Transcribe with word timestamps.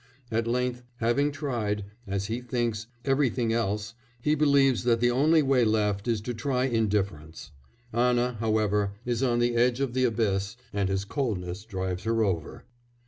At 0.31 0.47
length, 0.47 0.81
having 0.95 1.31
tried, 1.31 1.85
as 2.07 2.25
he 2.25 2.41
thinks, 2.41 2.87
everything 3.05 3.53
else, 3.53 3.93
he 4.19 4.33
believes 4.33 4.83
that 4.83 4.99
the 4.99 5.11
only 5.11 5.43
way 5.43 5.63
left 5.63 6.07
is 6.07 6.21
to 6.21 6.33
try 6.33 6.65
indifference; 6.65 7.51
Anna, 7.93 8.33
however, 8.39 8.93
is 9.05 9.21
on 9.21 9.37
the 9.37 9.55
edge 9.55 9.79
of 9.79 9.93
the 9.93 10.05
abyss, 10.05 10.57
and 10.73 10.89
his 10.89 11.05
coldness 11.05 11.65
drives 11.65 12.05
her 12.05 12.23
over. 12.23 12.65